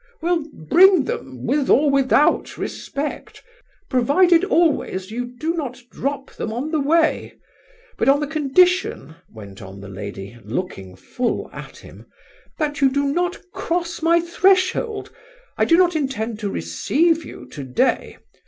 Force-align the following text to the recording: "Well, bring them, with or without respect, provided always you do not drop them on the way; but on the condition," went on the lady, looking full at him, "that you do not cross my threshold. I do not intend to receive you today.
"Well, 0.19 0.43
bring 0.51 1.03
them, 1.03 1.45
with 1.45 1.69
or 1.69 1.91
without 1.91 2.57
respect, 2.57 3.43
provided 3.87 4.43
always 4.43 5.11
you 5.11 5.25
do 5.37 5.53
not 5.53 5.79
drop 5.91 6.31
them 6.33 6.51
on 6.51 6.71
the 6.71 6.79
way; 6.79 7.35
but 7.99 8.09
on 8.09 8.19
the 8.19 8.25
condition," 8.25 9.13
went 9.31 9.61
on 9.61 9.79
the 9.79 9.87
lady, 9.87 10.39
looking 10.43 10.95
full 10.95 11.51
at 11.53 11.77
him, 11.77 12.07
"that 12.57 12.81
you 12.81 12.89
do 12.89 13.13
not 13.13 13.51
cross 13.53 14.01
my 14.01 14.19
threshold. 14.19 15.13
I 15.55 15.65
do 15.65 15.77
not 15.77 15.95
intend 15.95 16.39
to 16.39 16.49
receive 16.49 17.23
you 17.23 17.45
today. 17.47 18.17